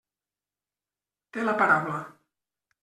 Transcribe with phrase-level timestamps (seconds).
[1.37, 2.03] Té la paraula.